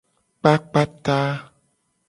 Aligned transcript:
Kpakpa 0.39 0.83
ta. 1.03 1.17